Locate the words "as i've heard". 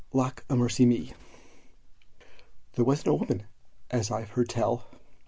3.91-4.49